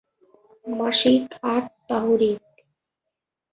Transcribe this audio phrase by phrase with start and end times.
[0.65, 1.25] মাসিক
[1.53, 2.43] আত-তাহরীক